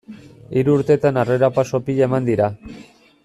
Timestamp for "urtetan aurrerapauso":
0.77-1.83